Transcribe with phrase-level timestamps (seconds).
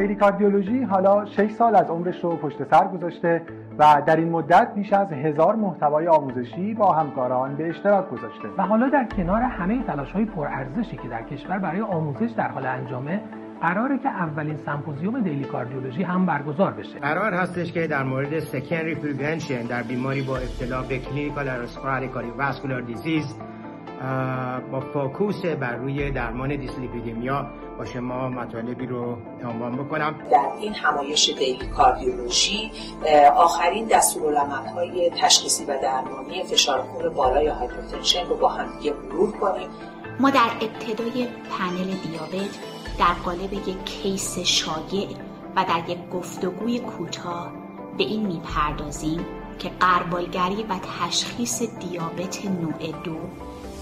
[0.00, 3.42] Daily Cardiology حالا 6 سال از عمرش رو پشت سر گذاشته
[3.78, 8.48] و در این مدت بیش از هزار محتوای آموزشی با همکاران به اشتراک گذاشته.
[8.58, 12.66] و حالا در کنار همه تلاش های پرارزشی که در کشور برای آموزش در حال
[12.66, 13.20] انجامه
[13.62, 16.98] قراره که اولین سمپوزیوم Daily Cardiology هم برگزار بشه.
[16.98, 22.80] قرار هستش که در مورد secondary prevention در بیماری با ابتلا به clinical atherosclerotic cardiovascular
[22.80, 23.36] disease
[24.72, 27.46] با focus بر روی درمان دیسلیپیدمیا
[27.80, 30.14] با شما مطالبی رو عنوان بکنم.
[30.30, 32.72] در این همایش Daily Cardiology
[33.36, 33.92] آخرین
[34.74, 39.68] های تشخیصی و درمانی فشار خون بالای hypertension رو با هم دیگه مرور کنیم.
[40.20, 41.26] ما در ابتدای
[41.58, 42.58] پنل دیابت
[42.98, 45.08] در قالب یک case شایع
[45.56, 47.52] و در یک گفتگوی کوتاه
[47.98, 49.26] به این می‌پردازیم
[49.58, 53.16] که غربالگری و تشخیص دیابت نوع دو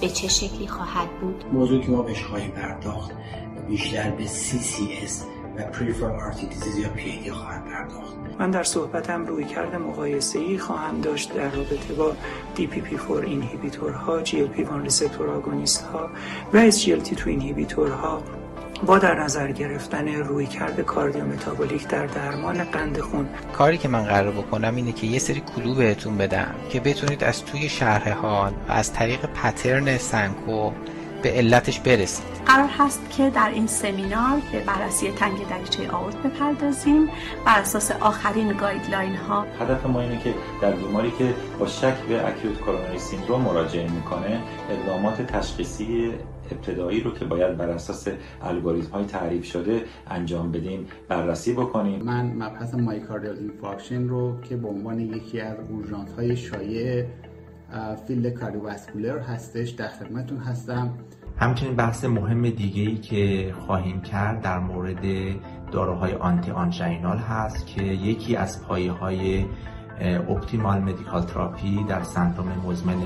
[0.01, 3.11] به چه شکلی خواهد بود؟ موضوعی که ما بهش خواهیم پرداخت
[3.69, 5.13] بیشتر به CCS
[6.01, 11.35] و artery disease یا پی خواهد پرداخت من در صحبتم رویکرد مقایسه ای خواهم داشت
[11.35, 12.13] در رابطه با
[12.57, 16.11] DPP4 inhibitor ها GLP-1 receptor agonist ها
[16.53, 18.23] و SGLT2 inhibitor ها
[18.87, 23.29] با در نظر گرفتن رویکرد cardiometabolic در درمان قند خون.
[23.53, 27.45] کاری که من قرار بکنم اینه که یه سری clue بهتون بدم که بتونید از
[27.45, 30.71] توی شرح حال و از طریق pattern سنکوپ
[31.23, 32.27] به علتش برسید.
[32.47, 37.09] قرار هست که در این سمینار به بررسی تنگ دریچه آئورت بپردازیم
[37.47, 42.29] بر اساس آخرین guideline ها هدف ما اینه که در بیماری که با شک به
[42.29, 46.13] acute coronary syndrome مراجعه می‌کنه اقدامات تشخیصی
[46.53, 48.09] ابتدایی رو که باید بر اساس
[48.43, 54.69] الگوریتم های تعریف شده انجام بدیم بررسی بکنیم من مبحث myocardial infarction رو که به
[54.69, 57.07] عنوان یکی از اورژانس های شایع
[58.07, 60.91] field cardiovascular هستش در خدمتتون هستم.
[61.37, 65.05] همچنین بحث مهم دیگه ای که خواهیم کرد در مورد
[65.73, 69.45] داروهای anti-anginal هست که یکی از پایه های
[70.01, 72.97] optimal medical therapy در سندروم مزمن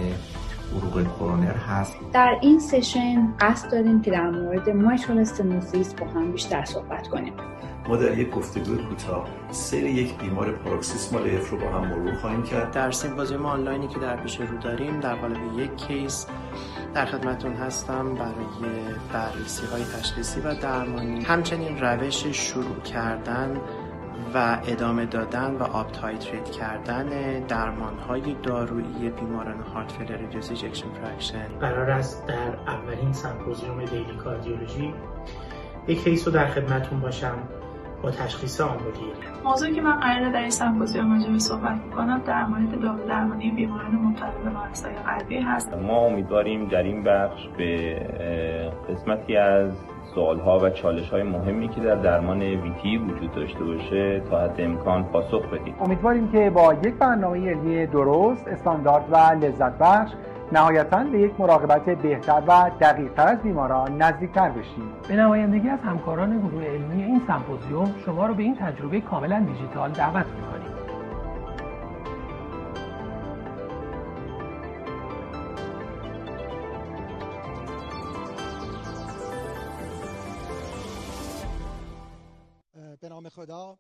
[0.77, 1.97] عروق کرونر هست.
[2.12, 7.33] در این session قصد داریم که در مورد mitral stenosis با هم بیشتر صحبت کنیم.
[7.88, 12.43] ما در یک گفتگو کوتاه سیر یک بیمار paroxysmal AF رو با هم مرور خواهیم
[12.43, 12.71] کرد.
[12.71, 16.26] در سمپوزیوم آنلاینی که در پیش رو داریم در قالب یک case
[16.94, 18.75] در خدمتتون هستم برای
[19.12, 21.25] بررسی های تشخیصی و درمانی.
[21.25, 23.60] همچنین روش شروع کردن
[24.34, 31.48] و ادامه دادن و up-titrate کردن درمان های دارویی بیماران heart failure reduced ejection fraction
[31.60, 34.94] قرار است در اولین سمپوزیوم Daily Cardiology
[35.88, 37.38] یک case رو در خدمتتون باشم
[38.03, 39.12] با تشخیص آمبولی
[39.44, 43.94] موضوعی که من قراره در این سمپوزیوم راجع صحبت کنم در مورد دارو درمانی بیماران
[43.94, 45.75] مبتلا به مریض‌های قلبی هست.
[45.75, 47.94] ما امیدواریم در این بخش به
[48.89, 49.72] قسمتی از
[50.14, 54.54] سوال ها و چالش های مهمی که در درمان ویتی وجود داشته باشه تا حد
[54.58, 55.74] امکان پاسخ بدیم.
[55.80, 60.12] امیدواریم که با یک برنامه علمی درست استاندارد و لذت بخش
[60.52, 64.84] نهایتا به یک مراقبت بهتر و دقیقتر از بیماران نزدیکتر بشیم.
[65.08, 69.90] به نمایندگی از همکاران گروه علمی این سمپوزیوم شما رو به این تجربه کاملا دیجیتال
[69.90, 70.61] دعوت می‌کنیم.
[83.42, 83.78] خدا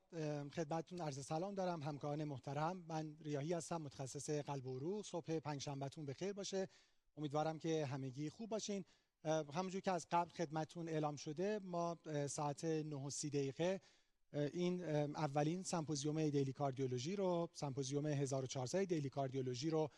[0.54, 2.84] خدمتتون عرض سلام دارم همکاران محترم.
[2.88, 6.68] من ریاهی هستم متخصص قلب و عروق صبح پنجشنبهتون بخیر باشه.
[7.16, 8.84] امیدوارم که همگی خوب باشین.
[9.24, 13.80] همونجور که از قبل خدمتتون اعلام شده ما ساعت 9 دقیقه
[14.32, 14.84] این
[15.16, 19.90] اولین سمپوزیوم Daily Cardiology رو سمپوزیوم 1400 Daily Cardiology رو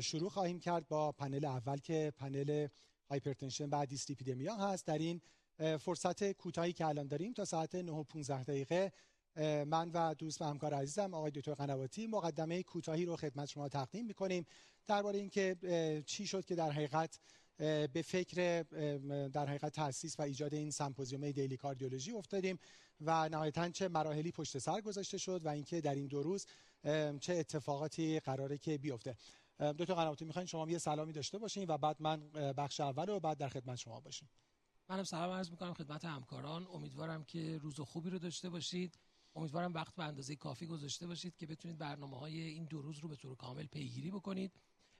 [0.00, 2.68] شروع خواهیم کرد با پنل اول که panel
[3.10, 4.86] hypertension و دیسلیپیدمیا هست.
[4.86, 5.20] در این
[5.80, 8.92] فرصت کوتاهی که الان داریم تا ساعت 9 و 15 دقیقه
[9.64, 14.06] من و دوست و همکار عزیزم آقای دکتر قنواتی مقدمه کوتاهی رو خدمت شما تقدیم
[14.06, 14.46] می‌کنیم.
[14.86, 15.56] درباره اینکه
[16.06, 17.20] چی شد که در حقیقت
[17.92, 18.62] به فکر
[19.28, 22.58] در حقیقت تاسیس و ایجاد این سمپوزیوم دیلی کاردیولوژی افتادیم
[23.00, 26.46] و نهایتا چه مراحلی پشت سر گذاشته شد و اینکه در این دو روز
[27.20, 29.16] چه اتفاقاتی قراره که بیفته.
[29.58, 33.38] دکتر قنواتی می‌خواین شما یه سلامی داشته باشین و بعد من بخش اول و بعد
[33.38, 34.28] در خدمت شما باشیم.
[34.88, 36.66] منم سلام عرض می‌کنم خدمت همکاران.
[36.66, 38.98] امیدوارم که روز خوبی رو داشته باشید.
[39.34, 43.08] امیدوارم وقت به اندازه کافی گذاشته باشید که بتونید برنامه های این دو روز رو
[43.08, 44.52] به طور کامل پیگیری بکنید.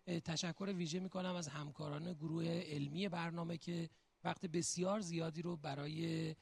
[0.06, 3.90] تشکر ویژه می‌کنم از همکاران گروه علمی برنامه که
[4.24, 6.34] وقت بسیار زیادی رو برای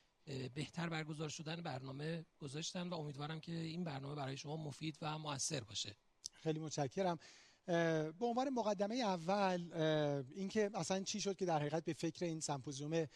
[0.55, 5.61] بهتر برگزار شدن برنامه گذاشتن و امیدوارم که این برنامه برای شما مفید و موثر
[5.61, 5.97] باشه.
[6.33, 7.19] خیلی متشکرم.
[7.67, 9.73] به عنوان مقدمه اول
[10.35, 13.07] اینکه اصلا چی شد که در حقیقت به فکر این سمپوزیوم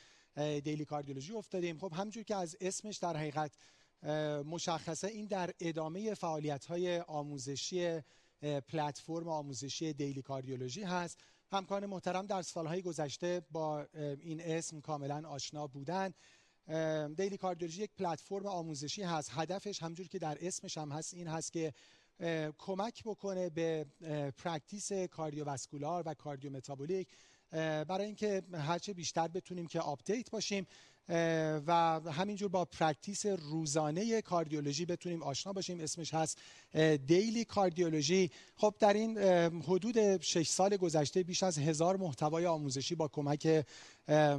[0.61, 1.79] دیلی کاردیولوژی افتادیم.
[1.79, 3.53] خب همونجور که از اسمش در حقیقت
[4.47, 8.01] مشخصه این در ادامه فعالیت های آموزشی
[8.69, 11.19] پلتفرم آموزشی Daily Cardiology هست.
[11.53, 13.87] همکاران محترم در سالهای گذشته با
[14.21, 16.15] این اسم کاملا آشنا بودن.
[17.17, 19.31] Daily Cardiology یک پلتفرم آموزشی هست.
[19.33, 21.73] هدفش همونجور که در اسمش هم هست این هست که
[22.59, 23.87] کمک بکنه به
[24.39, 27.09] practice cardiovascular و cardiometabolic.
[27.89, 30.67] برای اینکه هرچه بیشتر بتونیم که update باشیم
[31.67, 35.81] و همینجور با practice روزانه کاردیولوژی بتونیم آشنا باشیم.
[35.81, 36.39] اسمش هست
[37.07, 38.31] دیلی کاردیولوژی.
[38.57, 39.19] خب در این
[39.63, 43.65] حدود 6 سال گذشته بیش از هزار محتوای آموزشی با کمک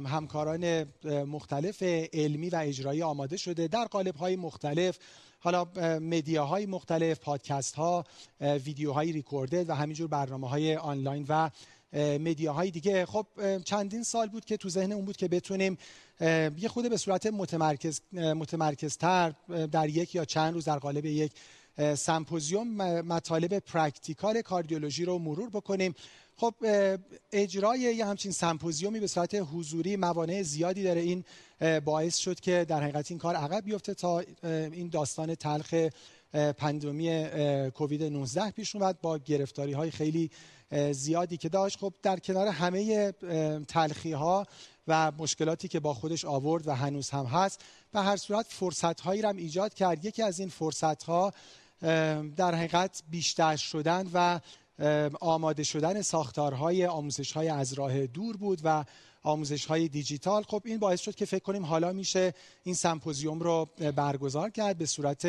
[0.06, 1.82] همکاران مختلف
[2.12, 3.68] علمی و اجرایی آماده شده.
[3.68, 4.98] در قالب های مختلف
[5.46, 5.64] حالا
[5.98, 8.04] مدیاهای مختلف پادکست ها
[8.40, 11.50] ویدیوهای ریکوردد و همینجور برنامه های آنلاین و
[12.18, 13.06] مدیاهای دیگه.
[13.06, 13.26] خب
[13.64, 15.78] چندین سال بود که تو ذهن اون بود که بتونیم
[16.58, 19.34] یه خود به صورت متمرکز متمرکزتر
[19.72, 21.32] در یک یا چند روز در قالب یک
[21.96, 25.94] سمپوزیوم مطالب practical کاردیولوژی رو مرور بکنیم.
[26.36, 26.54] خب
[27.32, 31.00] اجرای یه همچین سمپوزیومی به صورت حضوری موانع زیادی داره.
[31.00, 31.24] این
[31.84, 35.74] باعث شد که در حقیقت این کار عقب بیفته تا این داستان تلخ
[36.58, 37.26] pandemic
[37.70, 40.30] کووید 19 پیش اومد با گرفتاری های خیلی
[40.90, 41.78] زیادی که داشت.
[41.78, 43.12] خب در کنار همه
[43.68, 44.46] تلخی ها
[44.88, 47.60] و مشکلاتی که با خودش آورد و هنوز هم هست
[47.92, 50.04] به هر صورت فرصت هایی هم ایجاد کرد.
[50.04, 51.32] یکی از این فرصت ها
[52.36, 54.40] در حقیقت بیشتر شدن و
[55.20, 58.84] آماده شدن ساختارهای آموزش های از راه دور بود و
[59.22, 60.42] آموزش های دیجیتال.
[60.42, 62.34] خب این باعث شد که فکر کنیم حالا میشه
[62.64, 65.24] این سمپوزیوم رو برگزار کرد به صورت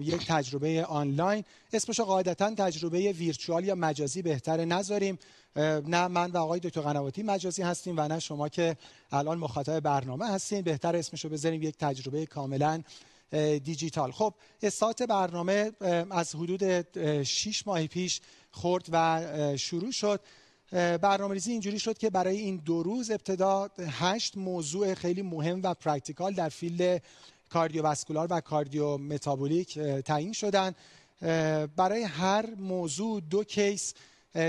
[0.00, 1.44] یک تجربه آنلاین.
[1.72, 5.18] اسمش قاعدتا تجربه ویرچوال یا مجازی بهتره نذاریم.
[5.56, 8.76] نه من و آقای دکتر قنواتی مجازی هستیم و نه شما که
[9.12, 10.62] الان مخاطب برنامه هستین.
[10.62, 12.82] بهتر اسمشو بذاریم یک تجربه کاملا
[13.64, 14.12] دیجیتال.
[14.12, 15.72] خب استارت برنامه
[16.10, 16.92] از حدود
[17.22, 18.20] 6 ماه پیش
[18.50, 20.20] خورد و شروع شد.
[20.72, 25.74] برنامه ریزی اینجوری شد که برای این دو روز ابتدا هشت موضوع خیلی مهم و
[25.74, 27.02] practical در field
[27.50, 30.74] cardiovascular و cardiometabolic تعیین شدن
[31.76, 33.94] برای هر موضوع دو case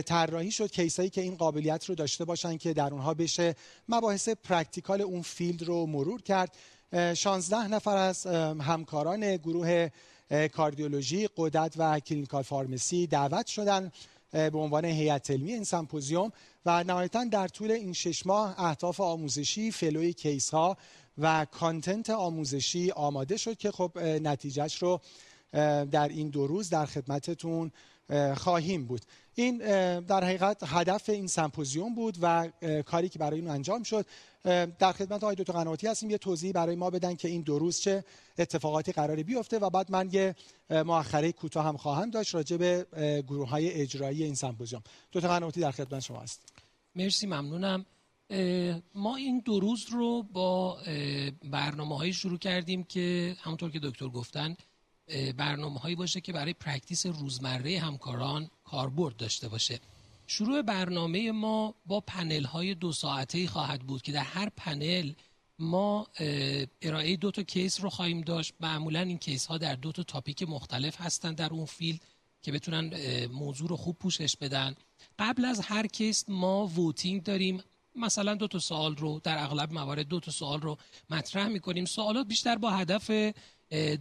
[0.05, 3.55] طراحی شد case ایی که این قابلیت رو داشته باشن که در اونها بشه
[3.89, 6.55] مباحث practical اون field رو مرور کرد.
[6.93, 8.25] 16 نفر از
[8.61, 9.89] همکاران گروه
[10.53, 13.91] کاردیولوژی قدرت و clinical pharmacy دعوت شدن
[14.31, 16.31] به عنوان هیئت علمی این سمپوزیوم
[16.65, 20.77] و نهایتا در طول این شش ماه اهداف آموزشی flow ی case ها
[21.17, 25.01] و content آموزشی آماده شد که خب نتیجهش رو
[25.91, 27.71] در این دو روز در خدمتتون
[28.35, 29.01] خواهیم بود.
[29.35, 29.57] این
[29.99, 32.51] در حقیقت هدف این سمپوزیوم بود و
[32.85, 34.05] کاری که برای این انجام شد.
[34.79, 36.09] در خدمت آقای دکتر قنواتی هستیم.
[36.09, 38.03] یه توضیح برای ما بدن که این دو روز چه
[38.37, 40.35] اتفاقاتی قراری بیفته و بعد من یه
[40.69, 42.85] مؤخره کوتاه هم خواهم داشت راجع به
[43.27, 44.83] گروه های اجرایی این سمپوزیوم.
[45.13, 46.53] دکتر قنواتی در خدمت شما است
[46.95, 47.85] مرسی ممنونم.
[48.95, 50.77] ما این دو روز رو با
[51.51, 54.55] برنامه شروع کردیم که همونطور که دکتر گفتن
[55.37, 59.79] برنامه هایی باشه که برای practice روزمره همکاران کاربرد داشته باشه.
[60.27, 65.11] شروع برنامه ما با پنل های دو ساعته خواهد بود که در هر پنل
[65.59, 66.07] ما
[66.81, 68.53] ارائه دو تا case رو خواهیم داشت.
[68.59, 72.01] معمولا این case ها در دو تا topic مختلف هستند در اون field
[72.41, 72.91] که بتونن
[73.25, 74.75] موضوع رو خوب پوشش بدن.
[75.19, 77.63] قبل از هر case ما voting داریم.
[77.95, 80.77] مثلا دو تا سوال رو در اغلب موارد دو تا سوال رو
[81.09, 81.85] مطرح می‌کنیم.
[81.85, 83.33] سوالات بیشتر با هدف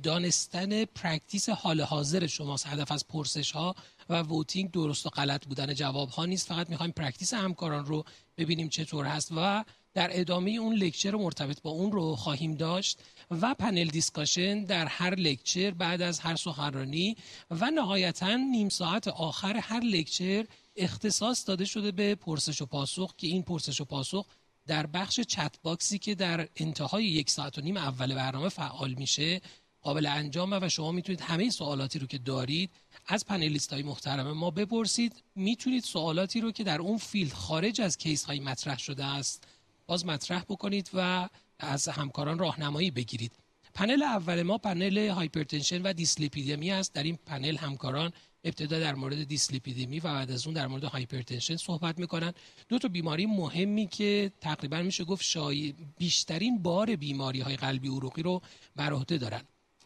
[0.03, 2.67] دانستن practice حال حاضر شماست.
[2.67, 3.75] هدف از پرسش ها
[4.09, 6.49] و voting درست و غلط بودن جواب ها نیست.
[6.49, 8.05] فقط می‌خوایم practice همکاران رو
[8.37, 9.65] ببینیم چطور هست و
[9.95, 13.01] در ادامه اون lecture مرتبط با اون رو خواهیم داشت
[13.31, 17.17] و panel discussion در هر lecture بعد از هر سخنرانی
[17.51, 23.27] و نهایتا نیم ساعت آخر هر lecture اختصاص داده شده به پرسش و پاسخ که
[23.27, 24.27] این پرسش و پاسخ
[24.67, 28.95] در بخش chat box ی که در انتهای یک ساعت و نیم اول برنامه فعال
[28.95, 29.41] میشه
[29.83, 32.71] قابل انجامه و شما می‌تونید همه سوالاتی رو که دارید
[33.07, 35.23] از panelist های محترم ما بپرسید.
[35.35, 39.45] می‌تونید سوالاتی رو که در اون field خارج از case های مطرح شده است
[39.87, 43.33] باز مطرح بکنید و از همکاران راهنمایی بگیرید.
[43.75, 46.93] پنل اول ما پنل hypertension و دیسلیپیدمی است.
[46.93, 48.13] در این پنل همکاران
[48.45, 52.33] ابتدا در مورد دیسلیپیدمی و بعد از اون در مورد hypertension صحبت می‌کنن.
[52.69, 55.75] دو تا بیماری مهمی که تقریبا میشه گفت شای...
[55.99, 58.43] بیشترین بار بیماری های قلبی عروقی رو
[58.77, 59.43] بر عهده دارن.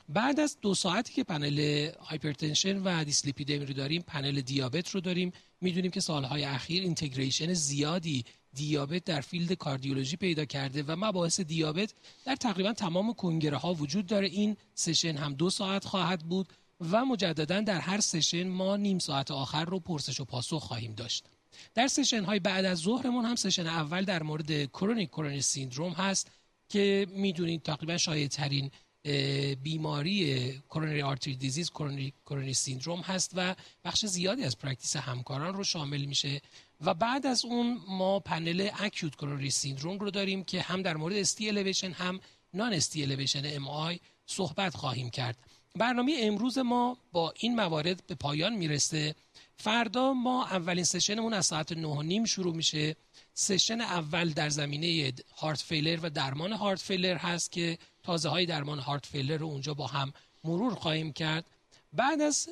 [0.09, 5.33] بعد از دو ساعتی که پنل hypertension و دیسلیپیدمی رو داریم پنل دیابت رو داریم
[5.61, 11.95] می‌دونیم که سالهای اخیر integration زیادی دیابت در field کاردیولوژی پیدا کرده و مباحث دیابت
[12.25, 14.27] در تقریبا تمام کنگره ها وجود داره.
[14.27, 16.49] این session هم دو ساعت خواهد بود
[16.91, 21.25] و مجددا در هر session ما نیم ساعت آخر رو پرسش و پاسخ خواهیم داشت.
[21.75, 26.31] در session های بعد از ظهرمون هم session اول در مورد chronic coronary syndrome هست
[26.69, 28.71] که می‌دونید تقریبا شایع ترین
[29.63, 31.71] بیماری coronary artery disease
[32.27, 36.41] coronary syndrome هست و بخش زیادی از practice همکاران رو شامل میشه.
[36.81, 41.17] و بعد از اون ما پنل acute coronary syndrome رو داریم که هم در مورد
[41.17, 42.21] ST elevation هم
[42.55, 45.39] non ST elevation MI صحبت خواهیم کرد.
[45.75, 49.15] برنامه امروز ما با این موارد به پایان می‌رسه.
[49.57, 52.97] فردا ما اولین session مون از ساعت 9 نیم شروع میشه.
[53.39, 58.79] session اول در زمینه heart failure و درمان heart failure هست که تازه های درمان
[58.79, 60.13] heart failure رو اونجا با هم
[60.45, 61.45] مرور خواهیم کرد.
[61.93, 62.49] بعد از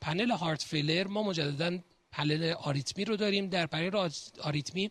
[0.00, 1.78] پنل heart failure ما مجددا
[2.12, 3.46] پنل آریتمی رو داریم.
[3.46, 4.08] در پنل
[4.40, 4.90] آریتمی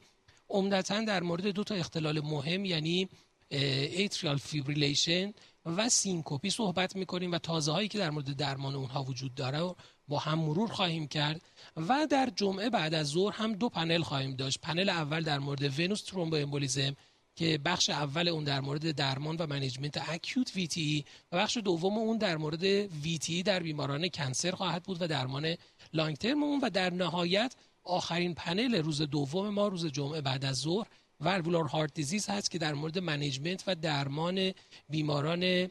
[0.49, 3.09] عمدتا در مورد دو تا اختلال مهم یعنی
[3.49, 5.33] atrial fibrillation
[5.77, 9.75] و syncope صحبت می‌کنیم و تازه هایی که در مورد درمان اونها وجود داره
[10.07, 11.41] با هم مرور خواهیم کرد
[11.77, 14.61] و در جمعه بعد از ظهر هم دو پنل خواهیم داشت.
[14.61, 16.95] پنل اول در مورد venous thromboembolism
[17.35, 22.17] که بخش اول اون در مورد درمان و management acute VTE و بخش دوم اون
[22.17, 22.63] در مورد
[23.03, 25.55] VTE در بیماران cancer خواهد بود و درمان
[25.93, 30.55] long term اون و در نهایت آخرین پنل روز دوم ما روز جمعه بعد از
[30.55, 30.88] ظهر
[31.21, 34.53] valvular heart disease هست که در مورد management و درمان
[34.89, 35.69] بیماران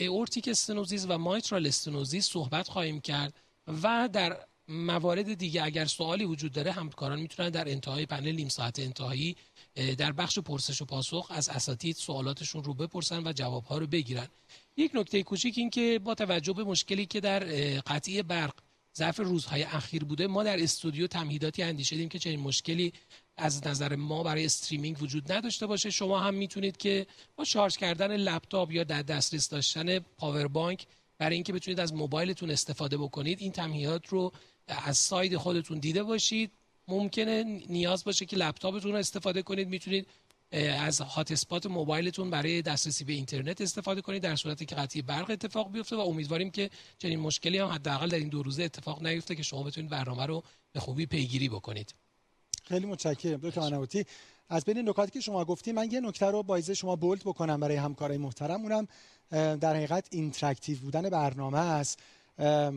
[0.00, 3.34] aortic stenosis و mitral stenosis صحبت خواهیم کرد
[3.82, 4.36] و در
[4.68, 9.36] موارد دیگه اگر سوالی وجود داره همکاران می‌تونن در انتهای پنل نیم ساعت انتهایی
[9.98, 14.28] در بخش پرسش و پاسخ از اساتید سوالاتشون رو بپرسن و جوابها رو بگیرن.
[14.76, 17.38] یک نکته کوچیک این که با توجه به مشکلی که در
[17.80, 18.54] قطعی برق
[18.96, 22.92] ظرف روزهای اخیر بوده ما در استودیو تمهیداتی اندیشیدیم که چنین مشکلی
[23.36, 25.90] از نظر ما برای streaming وجود نداشته باشه.
[25.90, 30.86] شما هم می‌تونید که با شارژ کردن لپتاپ یا در دسترس داشتن پاور بانک
[31.18, 34.32] برای اینکه بتونید از موبایلتون استفاده بکنید این تمهیدات رو
[34.68, 36.52] از side خودتون دیده باشید.
[36.88, 39.68] ممکنه نیاز باشه که لپتاپتون رو استفاده کنید.
[39.68, 40.06] می‌تونید
[40.78, 45.72] از hotspot موبایلتون برای دسترسی به اینترنت استفاده کنید در صورتی که قطعی برق اتفاق
[45.72, 49.42] بیفته و امیدواریم که چنین مشکلی هم حداقل در این دو روزه اتفاق نیفته که
[49.42, 51.94] شما بتونید برنامه رو به خوبی پیگیری بکنید.
[52.68, 54.04] خیلی متشکرم دکتر قنواتی
[54.48, 57.76] از بین نکاتی که شما گفتی من یه نکته رو با شما bold بکنم برای
[57.76, 58.62] همکارای محترم.
[58.62, 58.88] اونم
[59.56, 61.98] در حقیقت interactive بودن برنامه است.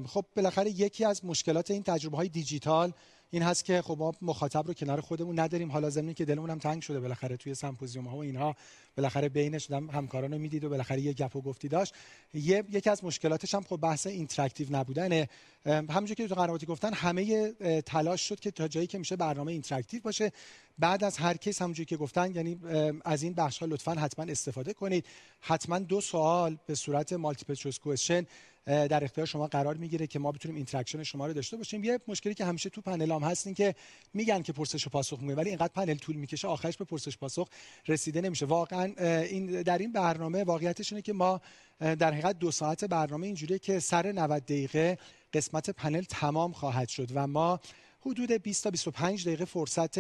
[0.08, 2.94] خب بالاخره یکی از مشکلات این تجربه های دیجیتال
[3.32, 5.72] این هست که خب ما مخاطب رو کنار خودمون نداریم.
[5.72, 8.56] حالا ضمن اینکه دلمون هم تنگ شده بالاخره توی سمپوزیوم ها و اینها
[8.98, 11.94] بالاخره بینش هم همکارانو می‌دید و بالاخره یه گپ و گفتی داشت.
[12.34, 15.30] یه یکی از مشکلاتش هم خب بحث interactive نبودنه.
[15.66, 20.02] همونجوری که دکتر قنواتی گفتن همه تلاش شد که تا جایی که میشه برنامه interactive
[20.02, 20.32] باشه.
[20.80, 22.60] بعد از هر case همونجوری که گفتن یعنی
[23.06, 25.06] از این بخش ها لطفا حتما استفاده کنید.
[25.42, 28.26] حتما دو سوال به صورت multiple choice question
[28.70, 31.84] در اختیار شما قرار می‌گیره که ما بتونیم interaction شما رو داشته باشیم.
[31.84, 33.76] یه مشکلی که همیشه تو پنل هم هست این که
[34.14, 37.50] میگن که پرسش و پاسخ میگه ولی اینقدر پنل طول می‌کشه آخرش به پرسش پاسخ
[37.88, 38.46] رسیده نمیشه.
[38.46, 41.42] واقعا این در این برنامه واقعیتش اینه که ما
[41.80, 44.98] در حقیقت دو ساعت برنامه اینجوریه که سر 90 دقیقه
[45.34, 47.60] قسمت پنل تمام خواهد شد و ما
[48.02, 50.00] حدود 20 تا 25 دقیقه فرصت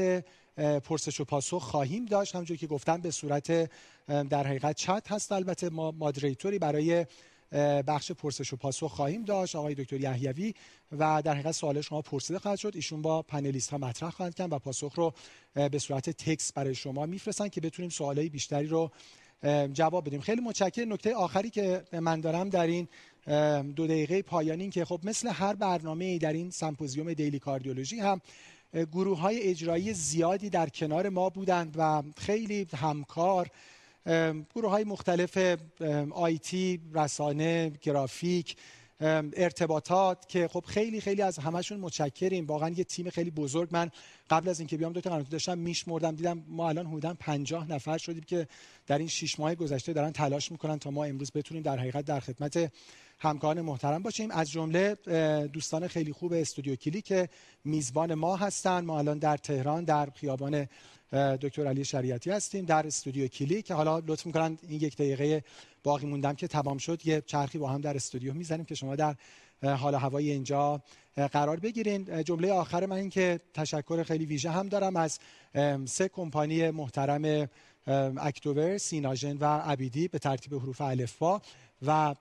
[0.80, 2.36] پرسش و پاسخ خواهیم داشت.
[2.36, 3.72] همونجوری که گفتم به صورت
[4.08, 5.32] در حقیقت چت هست.
[5.32, 7.06] البته ما مادریتوری برای
[7.88, 9.56] بخش پرسش و پاسخ خواهیم داشت.
[9.56, 10.54] آقای دکتر یحیوی
[10.92, 12.72] و در حقیقت سوال شما پرسیده خواهد شد.
[12.76, 15.14] ایشون با پنلیست ها مطرح خواهند کرد و پاسخ رو
[15.54, 18.92] به صورت تکس برای شما میفرستن که بتونیم سوالای بیشتری رو
[19.74, 20.22] جواب بدیم.
[20.22, 20.94] خیلی متشکرم.
[20.94, 22.88] نکته آخری که من دارم در این
[23.62, 28.22] دو دقیقه پایانی که خب مثل هر برنامه در این سمپوزیوم دیلی کاردیولوژی هم
[28.74, 33.50] گروه های اجرایی زیادی در کنار ما بودند و خیلی همکار
[34.56, 35.58] گروه های مختلف
[36.12, 38.56] آیتی، رسانه، گرافیک
[39.02, 42.46] ارتباطات که خب خیلی خیلی از همشون متشکریم.
[42.46, 43.70] واقعا یه تیم خیلی بزرگ.
[43.72, 43.92] من
[44.30, 46.16] قبل از اینکه بیام دو تا قناتی داشتم میشمردم.
[46.16, 48.48] دیدم ما الان حدودا 50 نفر شدیم که
[48.88, 52.20] در این 6 ماه گذشته دارن تلاش می‌کنن تا ما امروز بتونیم در حقیقت در
[52.20, 52.72] خدمت
[53.20, 54.32] همکاران محترم باشیم.
[54.32, 54.96] از جمله
[55.54, 57.30] دوستان خیلی خوب استودیو کلی که
[57.64, 58.86] میزبان ما هستن.
[58.86, 60.68] ما الان در تهران در خیابان
[61.12, 65.44] دکتر علی شریعتی هستیم در استودیو کلی که حالا لطف می‌کنن این یک دقیقه
[65.84, 69.16] باقی موندم که تمام شد یه چرخی با هم در استودیو می‌زنیم که شما در
[69.64, 70.82] حال هوای اینجا
[71.32, 72.24] قرار بگیرین.
[72.24, 75.20] جمله آخر من این که تشکر خیلی ویژه هم دارم از
[75.86, 77.50] سه کمپانی محترم
[78.18, 81.42] اکتوبر، سیناژن و ابیدی به ترتیب حروف الفبا
[81.86, 82.16] و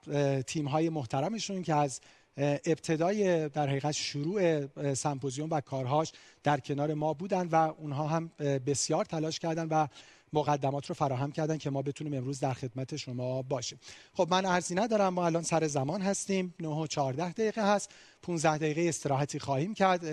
[0.47, 2.01] تیم های محترمشون که از
[2.39, 8.31] ابتدای در حقیقت شروع symposium و کارهاش در کنار ما بودن و اونها هم
[8.67, 9.87] بسیار تلاش کردن و
[10.33, 13.79] مقدمات رو فراهم کردن که ما بتونیم امروز در خدمت شما باشیم.
[14.15, 16.55] خب من عرضی ندارم ما الان سر زمان هستیم.
[16.61, 17.91] 9 و 14 دقیقه هست.
[18.23, 20.05] 15 دقیقه استراحتی خواهیم کرد.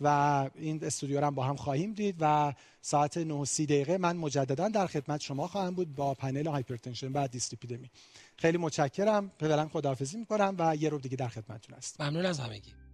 [0.00, 0.06] و
[0.54, 4.68] این استودیو رو هم با هم خواهیم دید و ساعت 9 30 دقیقه من مجددا
[4.68, 7.90] در خدمت شما خواهم بود با پنل hypertension و دیسلیپیدمی
[8.36, 9.30] خیلی متشکرم.
[9.40, 12.04] فعلا خداحافظی می‌کنم و یه رو دیگه در خدمتتون هستم.
[12.04, 12.85] ممنون از همگی.